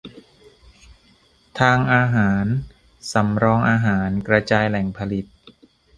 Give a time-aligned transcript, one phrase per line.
[1.59, 2.45] ทางอาหาร:
[3.11, 5.25] สำรองอาหาร กระจายแหล่งผลิต